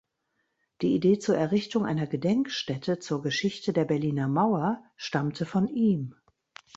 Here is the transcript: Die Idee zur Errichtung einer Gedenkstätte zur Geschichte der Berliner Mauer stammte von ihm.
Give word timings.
Die 0.81 0.95
Idee 0.95 1.19
zur 1.19 1.37
Errichtung 1.37 1.85
einer 1.85 2.07
Gedenkstätte 2.07 2.97
zur 2.97 3.21
Geschichte 3.21 3.71
der 3.71 3.85
Berliner 3.85 4.27
Mauer 4.27 4.83
stammte 4.95 5.45
von 5.45 5.67
ihm. 5.67 6.15